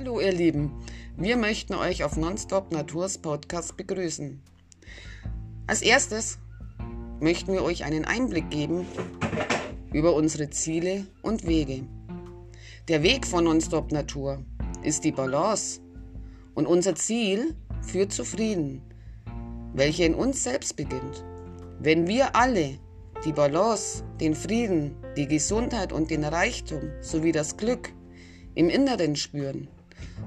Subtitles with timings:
[0.00, 0.72] Hallo ihr Lieben,
[1.18, 4.40] wir möchten euch auf Nonstop Naturs Podcast begrüßen.
[5.66, 6.38] Als erstes
[7.20, 8.86] möchten wir euch einen Einblick geben
[9.92, 11.82] über unsere Ziele und Wege.
[12.88, 14.42] Der Weg von Nonstop Natur
[14.82, 15.82] ist die Balance
[16.54, 18.80] und unser Ziel führt zu Frieden,
[19.74, 21.26] welcher in uns selbst beginnt.
[21.78, 22.78] Wenn wir alle
[23.26, 27.92] die Balance, den Frieden, die Gesundheit und den Reichtum sowie das Glück
[28.54, 29.68] im Inneren spüren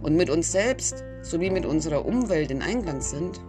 [0.01, 3.39] und mit uns selbst sowie mit unserer Umwelt in Einklang sind,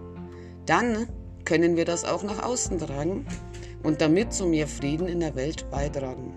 [0.67, 1.09] dann
[1.45, 3.27] können wir das auch nach außen tragen
[3.83, 6.33] und damit zu mehr Frieden in der Welt beitragen.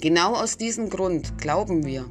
[0.00, 2.06] Genau aus diesem Grund glauben wir,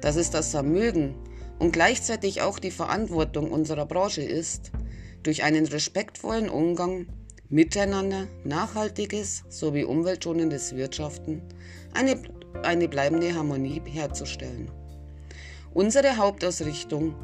[0.00, 1.14] dass es das Vermögen
[1.58, 4.72] und gleichzeitig auch die Verantwortung unserer Branche ist,
[5.22, 7.06] durch einen respektvollen Umgang
[7.48, 11.42] miteinander nachhaltiges sowie umweltschonendes Wirtschaften
[11.94, 12.20] eine,
[12.62, 14.70] eine bleibende Harmonie herzustellen.
[15.76, 17.14] Unsere Hauptausrichtung,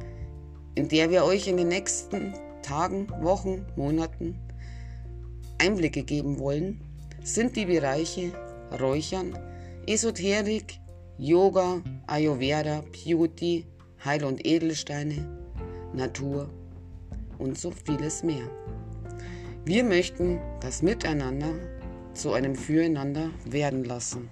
[0.74, 4.38] in der wir euch in den nächsten Tagen, Wochen, Monaten
[5.56, 6.82] Einblicke geben wollen,
[7.22, 8.30] sind die Bereiche
[8.78, 9.38] Räuchern,
[9.86, 10.80] Esoterik,
[11.16, 13.64] Yoga, Ayurveda, Beauty,
[14.04, 15.26] Heil- und Edelsteine,
[15.94, 16.50] Natur
[17.38, 18.50] und so vieles mehr.
[19.64, 21.54] Wir möchten das Miteinander
[22.12, 24.28] zu einem Füreinander werden lassen.